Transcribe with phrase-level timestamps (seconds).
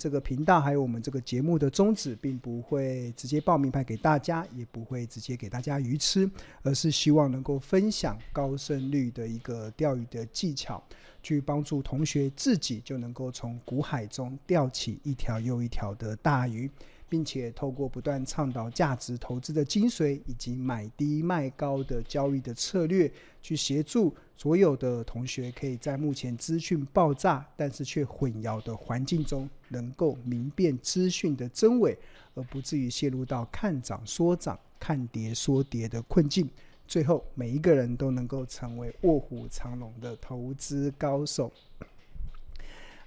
[0.00, 6.28] 这个频道还有我们这个节目的宗旨，并不会直接报名牌给大家，也不会直接给大家鱼吃，
[6.62, 10.82] 而是希望能够分享高胜率的一个钓鱼的技巧，
[11.22, 16.70] 去帮助同学自己就能够从股海中钓起一条又一条的大鱼。
[17.10, 23.10] 并且透过不断倡导价值投资的精髓，以及买低卖高的交易的策略，
[23.42, 31.98] 去协助所有的同学，可以在目前资讯爆炸但是却混淆的环境中，能够明辨资讯的真伪，
[32.34, 36.48] 而不至于陷入到看涨说涨、看跌说跌的困境。
[36.86, 41.52] 最后，每一个人都能够成为卧虎藏龙的投资高手。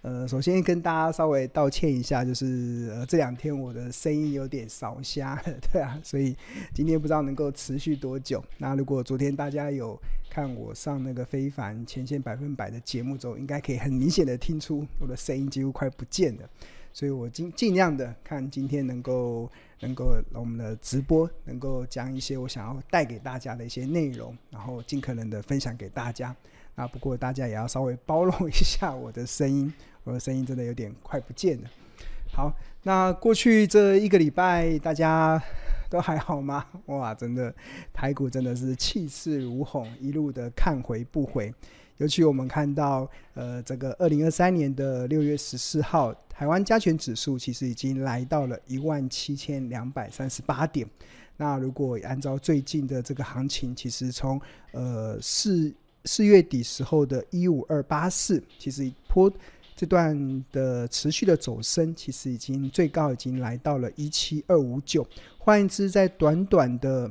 [0.04, 6.36] 呃，首先跟大家稍微道歉一下，就是呃这两天我的声音有点烧瞎， 对啊，所以
[6.74, 8.44] 今天不知道能够持续多久。
[8.58, 9.98] 那如果昨天大家有
[10.30, 16.50] 看我上那个非凡前线百分百的节目中，应该可以很明显的听出我的声音几乎快不见了。
[16.92, 19.50] 所以我尽尽量的看今天能够
[19.80, 26.36] 能够我们的直播能够讲一些我想要带给大家的一些内容，然后尽可能的分享给大家。
[26.76, 29.72] 啊，不过大家也要稍微包容一下我的声音。
[30.04, 31.70] 我的声音真的有点快不见了。
[32.32, 32.52] 好，
[32.82, 35.42] 那过去这一个礼拜大家
[35.88, 36.66] 都还好吗？
[36.88, 37.54] 哇，真的
[37.94, 41.54] 台股真的是气势如虹，一路的看回不回。
[41.98, 50.86] 尤其我们看到，呃，这个二零二三年的六月十四号，台湾加权指数其实已经来到了一万七千两百三十八点。
[51.38, 55.72] 那如果按照最近的这个行情，其实从呃四
[56.06, 59.32] 四月底时候的一五二八四，其实波。
[59.76, 65.06] 这段的持续的走升，其实已经最高已经来到了一七二五九。
[65.38, 67.10] 换言之，在短短的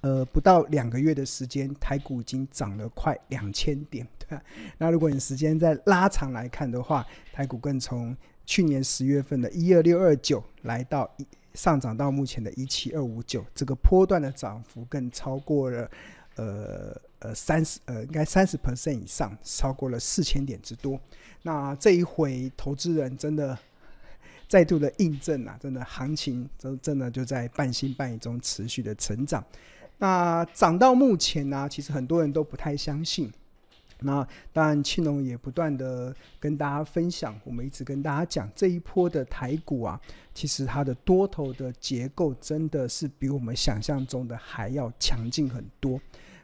[0.00, 4.42] 呃不到两个月的时间，台股已经涨了快两千点，对吧？
[4.78, 15.90] 那如果你时间再拉长来看的话，台股更从去年十月份的一二六二九来到一上涨到目前的一七二五九，这个波段的涨幅更超过了
[16.34, 21.00] 呃呃三十呃应该三十 percent 以上，超过了四千点之多。
[21.42, 23.58] 那这一回，投资人真的
[24.48, 29.44] 再度的印证啊，真的行情真真的就在半信半疑中持续的成长。
[29.98, 33.32] 那涨到目前呢、其实很多人都不太相信。
[34.00, 39.98] 那当然，庆隆也不断的跟大家分享，我们一直跟大家讲，这一波的台股啊，
[40.34, 45.98] 其实它的多头的结构真的是比我们想象中的还要强劲很多。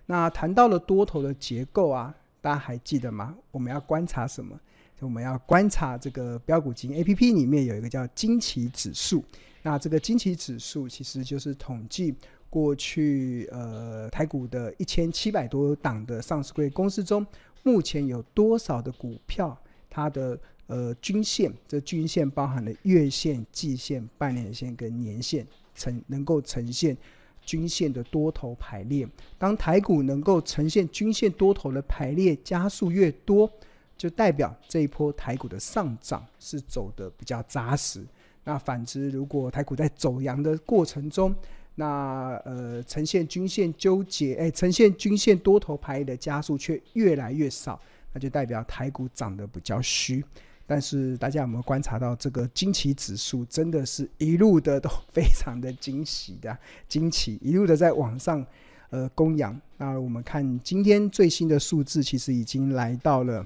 [0.07, 3.35] 那谈到了多头的结构啊，大家还记得吗？
[3.51, 4.59] 我们要观察什么？
[5.01, 9.25] 我们要观察这个标股金 A P P 里面有一个叫惊奇指数，
[9.62, 12.15] 那这个惊奇指数其实就是统计
[12.49, 17.27] 过去呃台股的一千七百多档的上市柜公司中，
[17.65, 19.59] 目前有多少的股票，
[19.91, 26.97] 它的呃均线，这均线包含了月线、季线、半年线跟年线，呈能够呈现
[27.45, 29.07] 均线的多头排列。
[29.39, 33.51] 当台股能够呈现均线多头的排列加速越多，
[33.97, 38.05] 就代表这一波台股的上涨是走得比较扎实。
[38.45, 41.35] 那反之，如果台股在走阳的过程中，
[41.77, 47.81] 那呃呈现均线纠结，哎，呈现均线多头排列的加速却越来越少，
[48.13, 50.25] 那就代表台股涨得比较虚。
[50.72, 56.56] 但是大家有没有观察到，这个惊奇指数真的是一路的都非常的惊喜的
[56.88, 58.43] 惊奇，一路的在往上
[58.88, 59.61] 呃供养。
[59.77, 63.44] 那我们看今天最新的数字，其实已经来到了。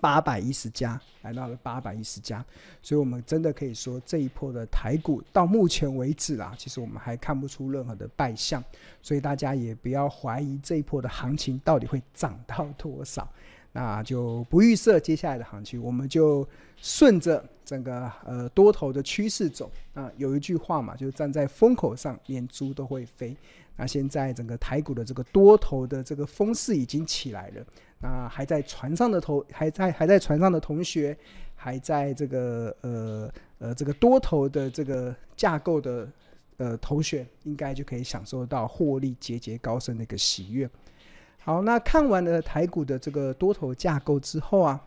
[0.00, 2.44] 八百一十家来到了八百一十家，
[2.80, 8.62] 所以我们真的可以说这一波的台股到目前为止啦，其实我们还看不出任何的败象，
[9.02, 13.28] 所以大家也不要怀疑这一波的行情到底会涨到多少，
[13.72, 16.46] 那就不预设接下来的行情，我们就
[16.76, 19.70] 顺着整个呃多头的趋势走。
[19.94, 23.36] 啊，有一句话嘛，就是站在风口上，连猪都会飞。
[23.76, 27.64] 那现在整个台股的这个多头的这个风势已经起来了。
[28.00, 31.16] 那还在船上的头，还在还在船上的同学，
[31.54, 36.08] 还在这个呃呃这个多头的这个架构的
[36.56, 40.68] 呃同学，应该就可以享受到获利节节高升的一个喜悦。
[41.48, 44.78] 好，那看完了台股的这个多头架构之后啊，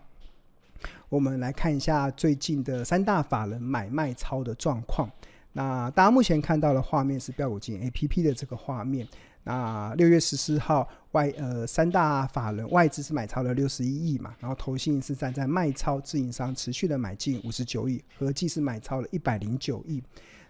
[1.10, 5.10] 我们来看一下最近的三大法人买卖超的状况。
[5.54, 9.08] 那大家目前看到的画面是标股金 APP 的这个画面。
[9.44, 20.00] 那六月十四号外呃三大法人外资是买超了六十一亿嘛，然后投信是站在卖超，自营商持续的买进五十九亿，合计是买超了一百零九亿。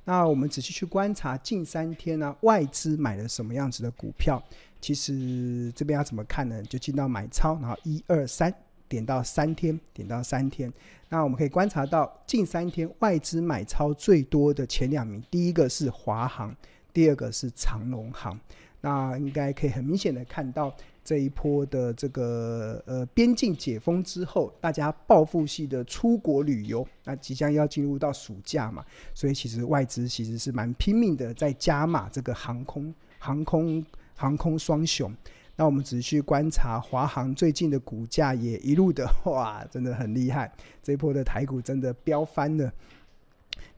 [0.03, 4.43] 那我们仔细去观察近三天呢、外资买了什么样子的股票？
[4.81, 6.61] 其实这边要怎么看呢？
[6.63, 8.53] 就进到买超，然后一二三
[8.89, 10.71] 点到三天，点到三天。
[11.07, 16.55] 那我们可以观察到，近三天外资买超最多的前两名，第一个是华航，
[16.91, 18.37] 第二个是长龙航。
[18.83, 28.83] 那应该可以很明显的看到，这一波的这个呃边境解封之后，大家报复性的出国旅游，那即将要进入到暑假嘛，
[29.13, 33.85] 所以其实外资其实是蛮拼命的在加码这个航空、航空、
[34.21, 35.11] 航空双雄。
[35.55, 40.51] 那我们仔细观察华航最近的股价也一路的 哇，真的很厉害，
[40.83, 42.71] 这一波的台股真的飙翻了。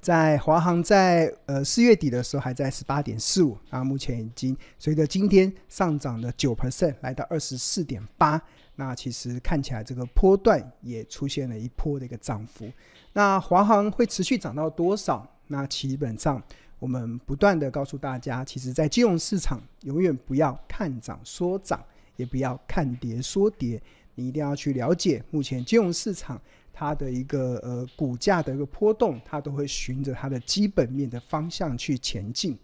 [0.01, 8.42] 在华航在呃四月底的时候还在十八点四五，那目前已经随着今天上涨的九 percent，来到二十四点八。
[8.75, 12.69] 那其实看起来这个波段也出现了一波的一个涨幅。
[13.13, 15.25] 那华航会持续涨到多少？
[15.48, 16.42] 那基本上
[16.83, 21.81] 我们不断的告诉大家，其实在金融市场永远不要看涨说涨，
[22.18, 23.81] 也不要看跌说跌，
[24.15, 26.41] 你一定要去了解目前金融市场。
[26.74, 32.57] 它的一个呃股价的一个波动，它都会循着它的基本面的方向去前进。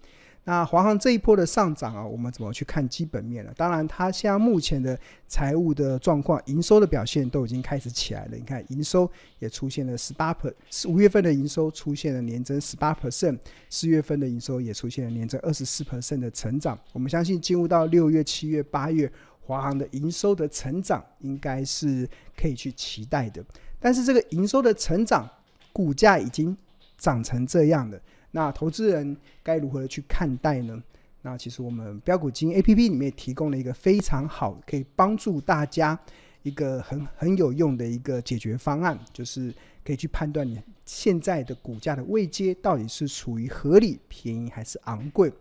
[0.49, 3.53] 那华航这一波的上涨啊，我们怎么去看基本面呢？
[3.55, 8.31] 当然，它现在目前的财务的状况、营收的表现都已经开始起来了。
[8.35, 9.07] 你看，营收
[9.37, 10.51] 也出现了十八 per，
[10.87, 13.37] 五月份的营收出现了年增十八%；
[13.69, 16.75] 四月份的营收也出现了年增二十四%的成长。
[16.93, 19.07] 我们相信进入到六月、七月、八月，
[19.41, 23.45] 华航的营收的成长应该是可以去期待的。
[23.79, 25.29] 但是这个营收的成长，
[25.71, 26.57] 股价已经
[26.97, 28.01] 涨成这样了，
[28.31, 30.81] 那投资人该如何去看待呢？
[31.21, 35.99] 那其实我们标股金 APP 里面提供了一个非常好，可以帮助大家
[36.43, 39.53] 一个很很有用的一个解决方案，就是
[39.83, 45.31] 可以去判断你现在的股价的位阶到底是处于合理、便宜还是昂贵。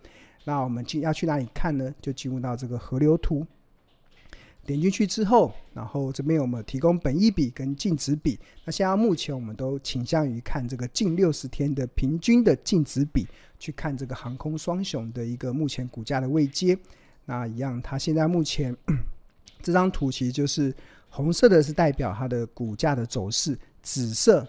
[0.44, 1.94] 那我们进要去哪里看呢？
[2.00, 3.46] 就进入到这个河流图。
[4.69, 8.38] 点进去之后，然后这边我们提供本益比跟净值比。
[8.67, 13.26] 那现在目前我们都倾向于看这个近六十天的平均的净值比，
[13.59, 16.79] 去看这个航空双雄的一个目前股价的位阶。
[17.25, 18.76] 那一样，它现在目前
[19.62, 20.75] 这张图其实就是
[21.09, 24.41] 红色的是代表它的股价的走势，紫色，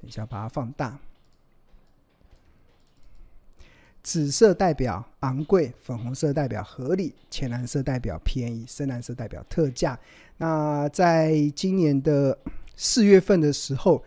[0.00, 0.98] 等一下把它放大。
[4.04, 9.98] 紫色代表昂贵，粉红色代表合理，浅蓝色代表便宜，深蓝色代表特价。
[10.36, 12.38] 那在今年的
[12.76, 14.04] 四月份的时候，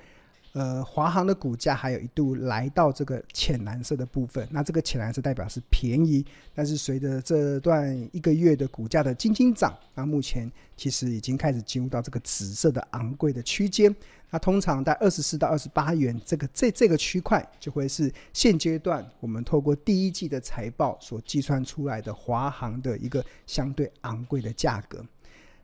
[0.58, 6.26] 呃，华航的股价还有一度来到这个浅蓝色的部分，那这个浅蓝色代表是便宜，
[6.56, 13.96] 但是随着这段一个月的股价的轻轻涨，那目前其实已经开始进入到这个紫色的昂贵的区间。
[14.32, 25.06] 那通常在二十四到二十八元这个这这个区块，就会是现阶段我们透过第一季的财报所计算出来的华航的一个相对昂贵的价格。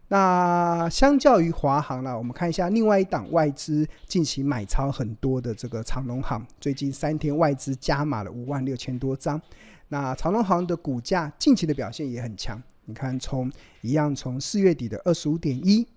[0.10, 9.42] 那相较于华航呢，我们看一下另外一档外资近期买超很多的这个长荣航，最近三天外资加码了五万六千多张。
[9.88, 13.52] 那长荣航的股价近期的表现也很强，你看从
[13.82, 15.88] 一样从四月底的二十五点一，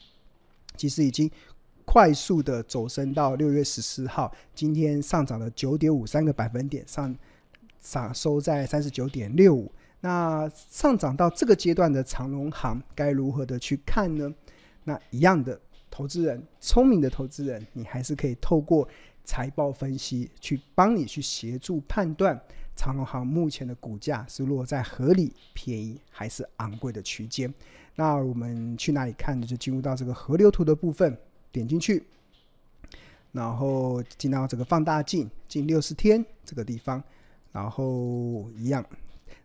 [0.76, 1.30] 其实已经
[1.84, 7.14] 快速的走升到六月十四号，今天上涨了九点五三个百分点，上
[7.80, 9.70] 涨收在三十九点六五。
[10.00, 14.32] 那上涨到这个阶段的长荣行该如何的去看呢？
[14.84, 15.58] 那一样的
[15.90, 18.86] 投资人，聪明的投资人，你还是可以透过
[19.24, 22.40] 财报分析去帮你去协助判断
[22.76, 27.52] 长荣行目前的股价是落在合理、便宜还是昂贵的区间。
[27.96, 29.46] 那我们去哪里看呢？
[29.46, 31.18] 就进入到这个河流图的部分，
[31.50, 32.06] 点进去，
[33.32, 37.02] 然后进到这个放大镜，近六十天这个地方，
[37.50, 38.84] 然后一样。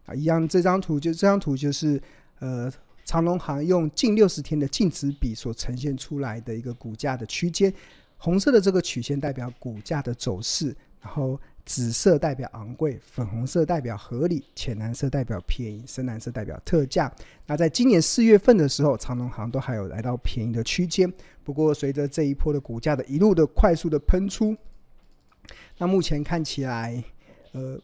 [0.05, 2.01] 啊，一样，这张图就这张图就是，
[2.39, 2.71] 呃，
[3.05, 7.71] 长荣航用近六十天的净值比所呈现出来的一个股价的区间，
[8.17, 17.13] 红色的这个曲线代表股价的走势，然后紫色代表昂贵，粉红色代表合理，浅蓝色代表便宜，深蓝色代表特价。
[17.45, 21.11] 那在今年四月份的时候，长荣航都还有来到便宜的区间，
[21.43, 24.57] 不过随着这一波的股价的一路的快速的喷出，
[25.77, 27.03] 那目前看起来，
[27.51, 27.79] 呃。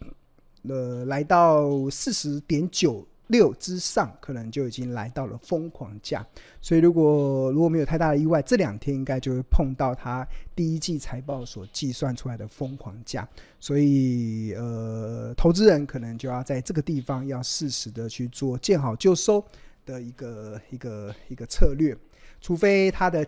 [0.70, 6.26] 呃，来到四十点九六之上，可能就已经来到了疯狂价。
[6.62, 13.28] 所以，如果如果没有太大的意外，这两天应该就会碰到它第一季财报所计算出来的疯狂价。
[13.60, 19.44] 所以，呃，投资人可能就要在这个地方要适时的去做见好就收
[19.86, 21.98] 的一个一个一个策略，
[22.40, 23.28] 除非它的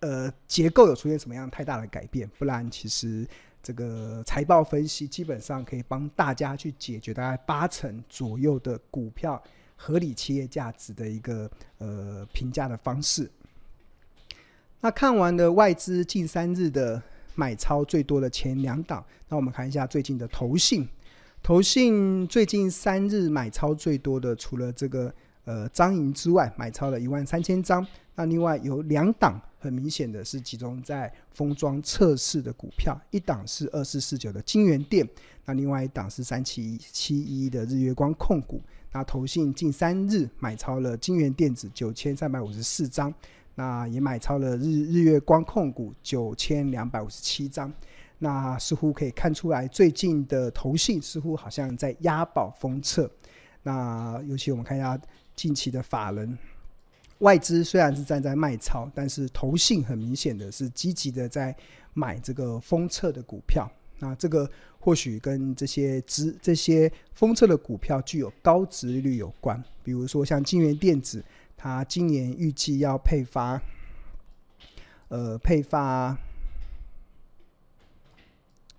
[0.00, 3.26] 呃结构有出现什么样太大的改变，不然其实。
[3.66, 9.42] 这个财报分析基本上可以帮大家去解决大概八成左右的股票
[9.74, 13.28] 合理企业价值的一个呃评价的方式。
[14.80, 17.02] 那看完了外资近三日的
[17.34, 20.88] 买超最多的前两档，那我们看一下最近的投信。
[21.42, 25.12] 投信最近三日买超最多的，除了这个
[25.44, 27.84] 呃张银之外，买超了一万三千张。
[28.14, 35.06] 那另外有两档很明显的是集中在封装测试的股票，一档是二四四九的金元电，
[35.44, 38.62] 那另外一档是三七七一的日月光控股。
[38.92, 43.12] 那投信近三日买超了金元电子九千三百五十四张，
[43.56, 47.70] 那也买超了日日月光控股九千两百五十七张。
[48.18, 53.10] 那似乎可以看出来，最近的投信似乎好像在押宝封测。
[53.64, 54.98] 那尤其我们看一下
[55.34, 56.38] 近期的法人。
[57.18, 61.54] 外资虽然是站在卖超，但是投信很明显的是积极的在
[61.94, 63.70] 买这个封测的股票。
[63.98, 69.62] 那这个或许跟这些资这些封测的股票具有高值率有关。
[69.82, 71.24] 比如说像金源电子，
[71.56, 73.58] 它今年预计要配发，
[75.08, 76.14] 呃，配发，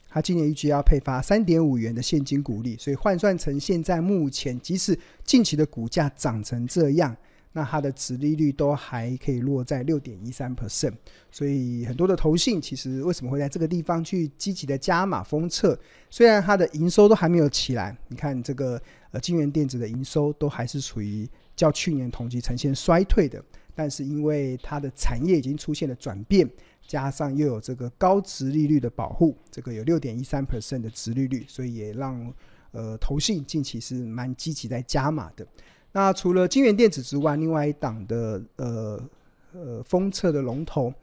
[0.07, 7.17] 它今年预计要配发三点五元的现金股利，所以换算成现在目前，即使近期的股价涨成这样。
[7.57, 10.93] 那它的殖利率都还可以落在六点一三 percent，
[11.31, 15.75] 所以很多的投信其实为什么会在这个地方去积极的加码封测？
[16.07, 26.47] 虽然它的营收都还没有起来，你看这个呃京元电子的营收都还是处于较去年同期呈现衰退的，但是因为它的产业已经出现了转变，
[26.85, 32.31] 加上又有这个高殖利率的保护，这个有六点一三 percent 的殖利率，所以也让
[32.69, 35.47] 呃投信近期是蛮积极在加码的。
[35.91, 39.09] 那除了金元电子之外，另外一档的呃
[39.53, 40.93] 呃封测的龙头，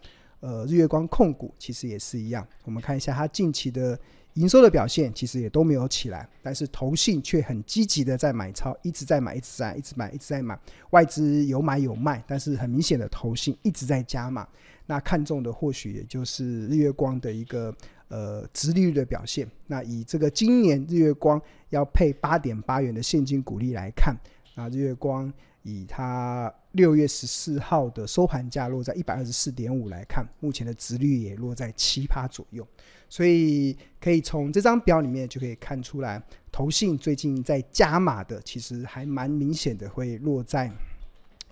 [0.41, 2.47] 呃日月光控股其实也是一样。
[2.64, 3.99] 我们看一下它近期的
[4.35, 10.59] 营收的表现，其实也都没有起来，但是投信却很积极的在买超，一直在买，一直在，一直买，一直在买。
[10.91, 14.47] 外资有买有卖，但是很明显的投信一直在加码。
[14.87, 17.75] 那看中的或许也就是日月光的一个
[18.09, 19.49] 呃殖利率的表现。
[19.67, 24.14] 那以这个今年日月光要配八点八元的现金股利来看。
[24.55, 25.33] 那日月光
[25.63, 32.67] 以它六月十四号的收盘价落在一百二十四点五来看，目前的殖率也落在七趴左右，
[33.09, 40.71] 所以可以从这张表里面就可以看出来，投信最近在加码的，其实还蛮明显的，会落在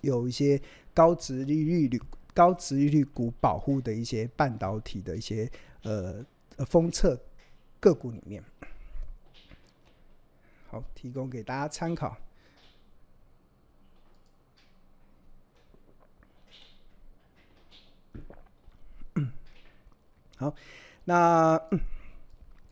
[0.01, 0.61] 有一些
[0.93, 2.01] 高殖利率率、
[2.33, 5.49] 高殖利率股保护的一些半导体的一些
[5.81, 6.23] 呃
[6.55, 7.19] 呃封测
[7.79, 8.43] 个股里面。
[10.67, 12.15] 好，提供给大家参考。
[20.35, 20.53] 好，
[21.05, 21.59] 那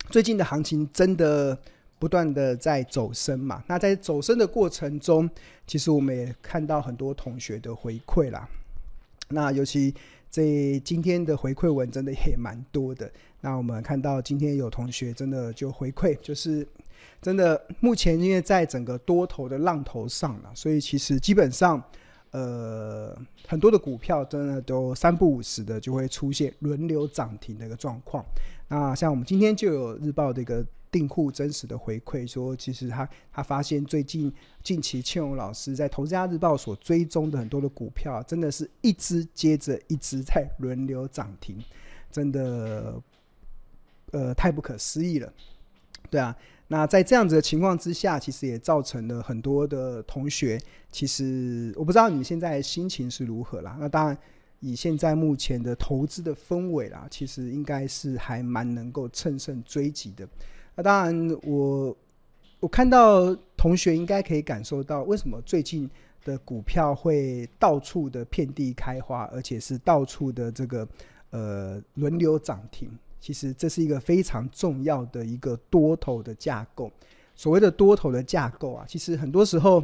[0.10, 1.58] 最近的行情真的
[2.00, 3.64] 不断的在走升嘛？
[3.68, 5.30] 那在走升的过程中，
[5.68, 8.50] 其实我们也看到很多同学的回馈啦。
[9.30, 9.94] 那尤其
[10.30, 13.10] 这今天的回馈文真的也蛮多的。
[13.42, 16.68] 那我们看到今天有同学真的就回馈，就是
[17.22, 21.82] 真的目前因为在整个多头的浪头上了，所以其实基本上。
[22.32, 28.26] 呃，很多的股票真的都三不五时的就会出现轮流涨停的一个状况。
[28.70, 34.34] 那像我们今天就有日报的一个订户真实的回馈，说其实他他发现最近
[34.64, 41.62] 近期庆荣老师在投资家日报所追踪的很多的股票，真的是一只接着一只在轮流涨停，
[42.10, 43.02] 真的
[44.12, 45.34] 呃太不可思议了，
[46.10, 46.34] 对啊。
[46.72, 50.58] 那在这样子的情况之下，其实也造成了很多的同学，
[50.90, 53.76] 其实我不知道你们现在心情是如何啦。
[53.78, 54.18] 那当然，
[54.62, 60.26] 以现在目前的投资的氛围啦，其实应该是还蛮能够乘胜追击的。
[60.74, 61.98] 那当然我，我
[62.62, 65.90] 我看到同学应该可以感受到，为什么最近
[66.24, 70.88] 的股票会到处的遍地开花，而且是到处的这个
[71.32, 72.90] 呃轮流涨停。
[73.22, 76.92] 其实这是一个非常重要的一个多头的架构。
[77.36, 79.82] 所谓的多头的架构啊，其实很多时候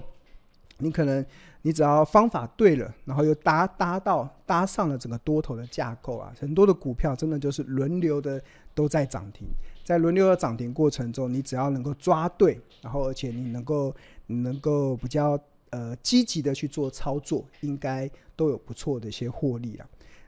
[0.79, 1.25] 你可能
[1.61, 8.41] 你只要方法对了，然后又搭搭到搭上了整个多头的架构啊，很多的股票真的就是轮流的
[8.75, 9.47] 都在涨停。
[9.83, 15.39] 在轮流的涨停过程中，你只要能够抓对，然后而且你能够你能够比较
[15.69, 19.85] 呃积极的去做操作，应该都有不错的一些获利了。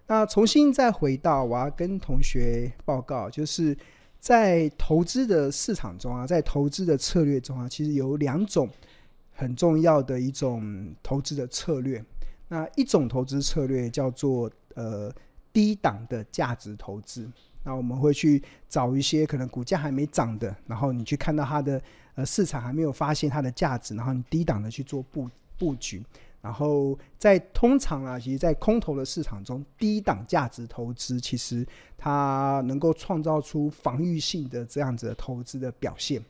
[0.09, 3.77] 那重新再回到，我要跟同学报告，就是
[4.19, 8.67] 在投资的市场中啊，在投资的策略中啊，其实有两种
[9.31, 12.03] 很重要的一种投资的策略。
[12.47, 15.13] 那一种投资策略叫做呃
[15.53, 17.29] 低档的价值投资。
[17.63, 21.79] 那我们会去找一些可能股价还没涨的，然后你去看到它的
[22.15, 26.03] 呃市场还没有发现它的价值，然后你低档的去做布布局。
[26.41, 31.67] 然后在通常啊，其实，在空头的市场中，低档价值投资其实
[31.97, 36.23] 它能够创造出防御性的这样子的投资的表现。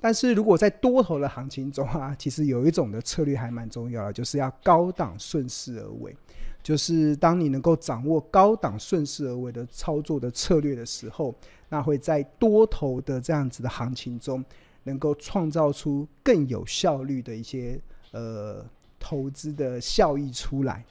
[0.00, 6.16] 但是如果在多头的行情中啊，其实有一种的策略还蛮重要的，就是要高档顺势而为。
[6.60, 11.32] 就是当你能够掌握高档顺势而为的操作的策略的时候，
[11.68, 14.44] 那会在多头的这样子的行情中，
[14.82, 18.66] 能够创造出更有效率的一些呃。
[19.08, 20.84] 投资的效益出来，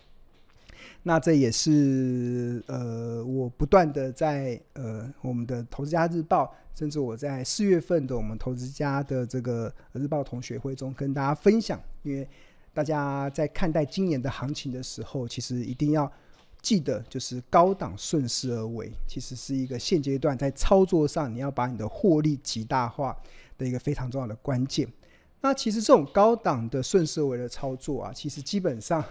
[1.04, 12.26] 那这也是呃，我不断的在呃我们的投资家日报，甚至我在四月份的我们投资家的这个日报同学会中跟大家分享，因为
[12.74, 16.10] 大家在看待今年的行情的时候，其实一定要
[16.62, 23.14] 记得，就是高档顺势而为，其实是一个现阶段在操作上你要把你的获利极大化
[23.58, 24.88] 的一个非常重要的关键。
[25.42, 29.04] 那其实这种高档的顺势而为的操作啊，其实基本上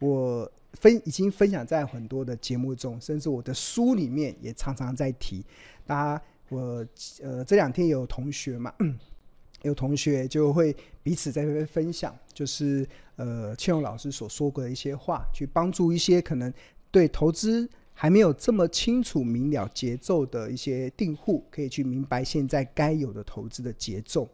[0.00, 5.42] 我分已经分享在很多的节目中，甚至我的书里面也常常在提。
[5.86, 6.86] 大家，我
[7.22, 8.72] 呃这两天有同学嘛，
[9.62, 16.52] 有同学就会彼此在分享，就是呃庆荣老师所说过的一些话，去帮助一些可能
[16.90, 24.28] 对投资还没有这么清楚明了节奏的一些订户，可以去明白现在该有的投资的节奏。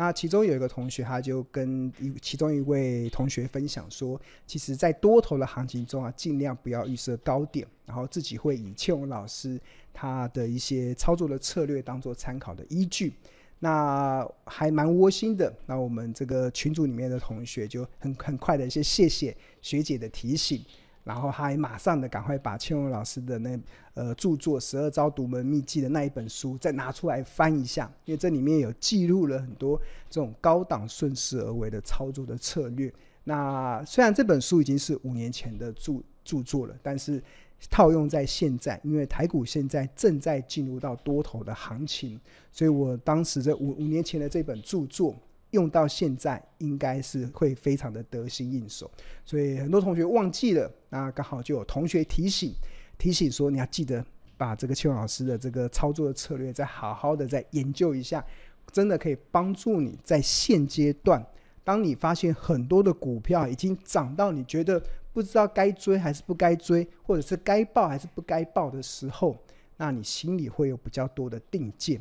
[0.00, 9.60] 那其中有一个同学，他就跟一其中一位同学分享说，其实，在多头的行情中啊，尽量不要预设高点，然后自己会以庆荣老师
[9.92, 13.12] 他的一些操作的策略当做参考的依据。
[13.58, 15.52] 那还蛮窝心的。
[15.66, 20.64] 那我们这个群组里面的同学就很很快的一些谢谢学姐的提醒。
[21.04, 23.58] 然后还马上的赶快把千荣老师的那
[23.94, 32.92] 呃著作《十二招独门秘籍》的那一本书再拿出来翻一下，因为这里面有记录了很多这种高档顺势而为的操作的策略。
[33.24, 37.22] 那虽然这本书已经是五年前的著著作了，但是
[37.70, 42.20] 套用在现在，因为台股现在正在进入到多头的行情，
[42.52, 45.16] 所以我当时这五五年前的这本著作。
[45.50, 48.90] 用到现在应该是会非常的得心应手，
[49.24, 52.54] 所以很多同学忘记了，那刚好就有同学提醒，
[52.98, 54.04] 提醒说你要记得
[54.36, 58.24] 把这个庆荣老师的这个操作的策略再好好的再研究一下，
[58.70, 61.24] 真的可以帮助你在现阶段，
[61.64, 64.80] 当你发现很多的股票已经涨到你觉得
[65.12, 69.36] 不知道该追还是不该追，或者是该报还是不该报的时候，
[69.76, 72.00] 那你心里会有比较多的定见。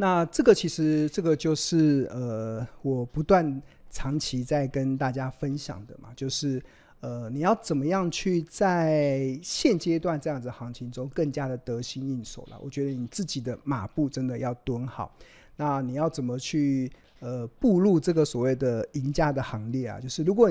[0.00, 6.62] 那这个其实这个就是呃，我不断长期在跟大家分享的嘛，就是
[7.00, 12.58] 呃，你要怎么样去在现阶段这样子行情中更加的得心应手了？
[12.62, 15.12] 我觉得你自己的马步真的要蹲好。
[15.56, 19.98] 那你要怎么去呃步入这个所谓的赢家的行列啊？
[20.00, 20.48] 就是如果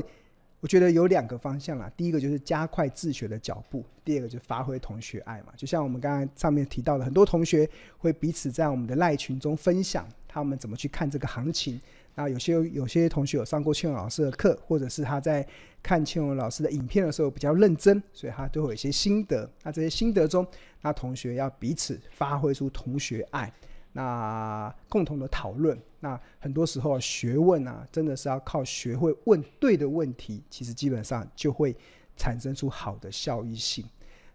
[0.60, 5.54] 我觉得有两个方向啦，第一个就是加快自学的脚步，第二个就发挥同学爱嘛。
[5.56, 11.80] 就像我们刚才上面提到的，很多同学会彼此在我们的赖群中分享他们怎么去看这个行情。
[12.16, 15.46] 那有些有些同学有上过庆荣老师的课，或者是他在
[15.84, 19.48] 看庆荣老师的影片的时候比较认真，所以他都会有一些心得。
[19.62, 20.46] 那这些心得中，
[20.82, 23.54] 那同学要彼此发挥出同学爱。
[24.00, 31.76] 那共同的讨论，那很多时候学问啊，真的是要靠学会问对的问题，其实基本上就会
[32.16, 33.84] 产生出好的效益性。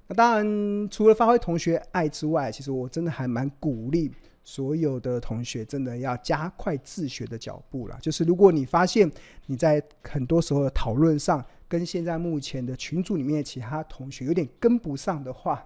[0.09, 4.11] 那当然，除了发挥同学爱之外，其实我真的还蛮鼓励
[4.43, 7.97] 所有的同学，真的要加快自学的脚步啦。
[8.03, 9.09] 就是如果你发现
[9.47, 15.65] 你在很多时候的讨论上，跟现在目前的群组里面的其他同学有点跟不上的话，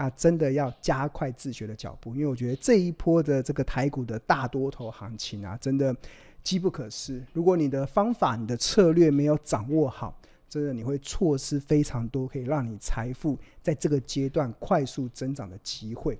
[0.00, 5.94] 啊真的要加快自学的脚步，因为我觉得这一波的这个台股的大多头行情啊，真的
[6.42, 7.22] 机不可失。
[7.34, 16.18] 如果你的方法、你的策略没有掌握好，真的你会错失非常多可以让你财富在这个阶段快速增长的机会。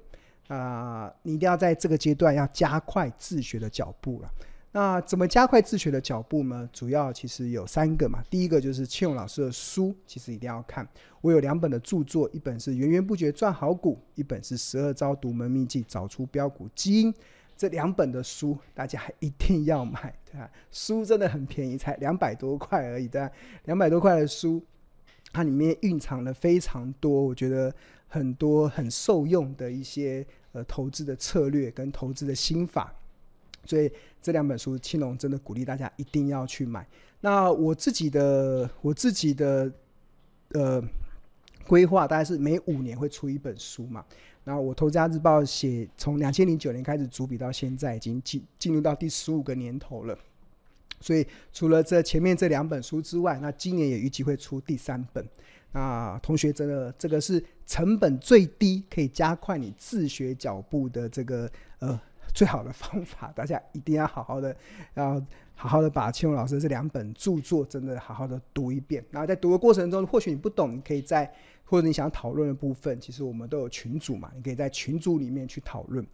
[0.48, 4.30] 啊、你一定要在这个阶段要加快自学的脚步了。
[4.72, 6.68] 那怎么加快自学的脚步呢？
[6.72, 8.22] 主要其实有三个嘛。
[8.30, 10.88] 第一个就是庆勇老师的书，其实一定要看。
[11.20, 17.12] 我有两本的著作，一本是《源源不绝赚好股》，一本是《十二招独门秘技找出标股基因》。
[17.56, 20.48] 这两本的书大家一定要买，对吧？
[20.70, 23.30] 书真的很便宜，才两百多块而已，对吧？
[23.64, 24.64] 两百多块的书，
[25.32, 27.74] 它里面蕴藏了非常多，我觉得
[28.06, 32.94] 很多很受用的一些呃投资的策略跟投资的心法。
[33.64, 36.86] 所以这两本书，青龙真的鼓励大家一定要去买。
[37.20, 39.70] 那我自己的我自己的
[40.54, 40.82] 呃
[41.66, 44.04] 规划，大概是每五年会出一本书嘛。
[44.42, 50.18] 然后我投资家日报写从两千零九年开始主笔到现在，已经进进入到第十五个年头了。
[50.98, 55.24] 所以除了这前面这两本书之外，那今年也预计会出第三本。
[55.72, 62.00] 那同学真的这个是成本最低，可以加快你自学脚步的这个呃
[62.34, 63.32] 最好的方法。
[63.34, 64.56] 大家一定要好好的，
[64.94, 65.22] 要
[65.54, 69.04] 好好的把青龙老师这两本著作真的好好的读一遍。
[69.10, 71.32] 然后在读的过程中，或许你不懂，你可以在
[71.64, 76.06] 或者你想讨论的部分，其实我们都有群组嘛，你可以在群组里面去讨论。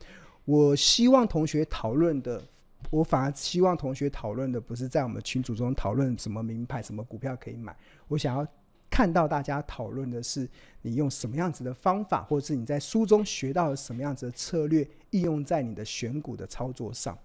[0.44, 2.42] 我希望同学讨论的，
[2.90, 7.76] 我反而希望同学讨论的不是在我们群组中讨论什么名牌、什么股票可以买，
[8.09, 8.46] 我想要。
[8.90, 10.49] 看到大家讨论的是
[10.83, 17.16] 你用什么样子的方法，或者是你在书中学到了什么样子的策略，应用在你的选股的操作上。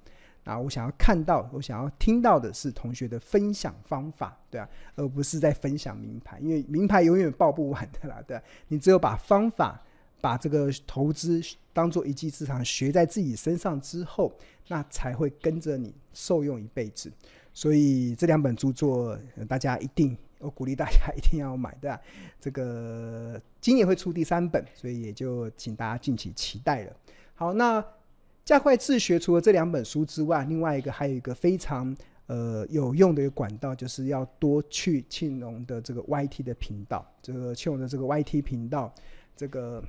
[0.43, 8.41] 那我想要看到，我想要听到的是同学的分享方法，对啊，而不是在分享名牌，因为名牌永远报不完的啦，对啊。
[8.67, 9.79] 你只有把方法，
[10.19, 11.39] 把这个投资
[11.73, 14.33] 当做一技之长学在自己身上之后，
[14.67, 17.11] 那才会跟着你受用一辈子。
[17.53, 19.15] 所以这两本著作，
[19.47, 20.17] 大家一定。
[20.41, 21.99] 我鼓励大家一定要买的，
[22.39, 26.93] 这个今年会出第三本，所以也就请大家敬请期待了。
[27.35, 27.83] 好，那
[28.43, 31.95] 加快自学除了这两本书之外，另外一个还有一个非常
[32.27, 38.93] 呃有用的一个管道，就是要多去庆荣的这个 YT 的频道，这个庆荣的这个 YT 频道，
[39.35, 39.83] 这个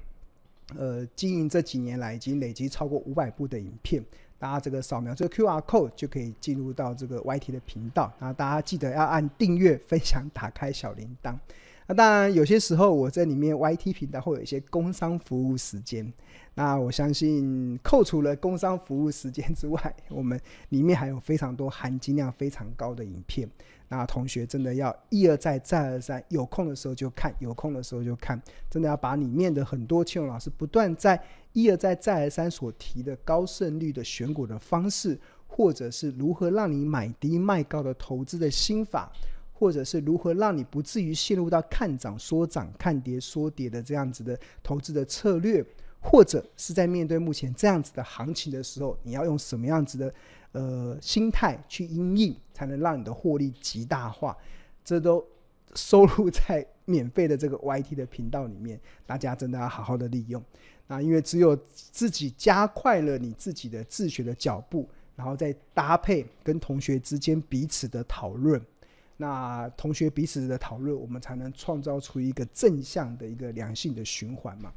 [0.76, 4.04] 呃经营这几年来已经累积超过五百部的影片。
[4.42, 11.38] 大家这个扫描这个 QR code 就可以进入到这个 YT 的频道，那大家记得要按订阅、分享、打开小铃铛。
[11.86, 16.12] 那当然有些时候我这里面 YT 频道会有一些工商服务时间，
[16.54, 23.48] 那我相信扣除了工商服务时间之外，我们里面还有非常多含金量非常高的影片。
[23.96, 31.22] 那同学真的要一而再、再而三，有空的时候就看，有空的时候就看，真的要把里面的很多沁荣老师不断在。
[31.52, 39.12] 一而再、再而三所提的高胜率的选股的方式，或者是如何让你买低卖高的投资的心法，
[39.52, 45.62] 或者是如何让你不至于陷入到看涨说涨、看跌说跌的这样子的投资的策略，
[46.00, 50.10] 或者是在面对目前这样子的行情的时候，你要用什么样子的
[50.52, 54.36] 呃心态去因应，才能让你的获利极大化？
[54.84, 55.24] 这都
[55.74, 60.42] 收录在免费的这个 YT 的频道里面，大家真的要好好的利用。
[60.88, 68.60] 那，因为只有自己加快了你自己的自学的脚步，然后再搭配跟同学之间彼此的讨论，
[69.16, 74.72] 那同学彼此的讨论，我们才能创造出一个正向的一个良性的循环嘛。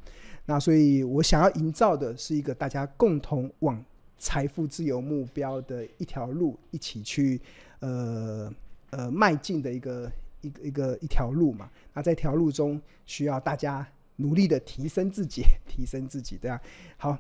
[0.46, 3.84] 那所以我想要营造的是一个大家共同往
[4.18, 7.42] 财富自由目标的一条路，一起去
[7.80, 8.54] 呃
[8.90, 11.70] 呃迈进的一个一个一个一条路嘛。
[11.94, 13.88] 那在条路中需要大家。
[14.18, 16.58] 努力的提升自己， 提升自己，对啊，
[16.96, 17.18] 好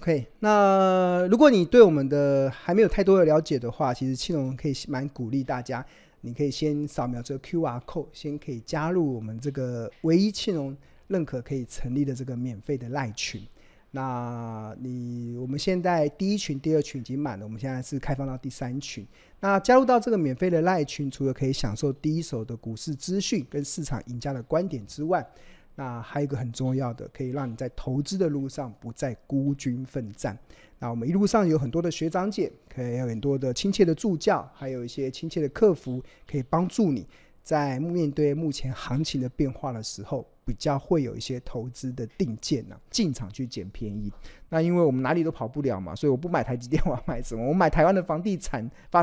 [0.00, 0.26] ，OK。
[0.40, 5.86] 那如果你对我们的还没有太多的了解的话，其实庆荣可以蛮鼓励大家，
[6.22, 13.40] 你可以先扫描这个 QR code，先可以加入我们这个唯一庆荣认可可以成立的这个免费的赖群。
[13.96, 19.06] 那你我们现在第一群、第二群已经满了，我们现在是开放到第三群。
[19.40, 25.26] 那加入到这个免费的赖群，除了可以享受第一手的股市资讯跟市场赢家的观点之外，
[25.76, 30.38] 那还有一个很重要的，可以让你在投资的路上不再孤军奋战。
[30.78, 37.06] 那我们一路上有很多的学长姐，可以有很多的亲切的助教，还有一些亲切的客服，可以帮助你
[37.46, 40.26] 在面对目前行情的变化的时候。
[40.46, 44.12] 比较会有一些投资的定见呢、进场去捡便宜。
[44.48, 47.44] 那因为我们哪里都跑不了嘛，所以我不买台积电，我要买什么？
[47.44, 48.94] 我买台湾的房地产发